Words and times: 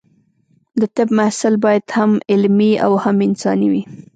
د 0.79 0.81
طب 0.95 1.07
محصل 1.17 1.53
باید 1.65 1.85
هم 1.97 2.11
علمي 2.31 2.71
او 2.85 2.91
هم 3.03 3.17
انساني 3.27 3.67
وي. 3.73 3.83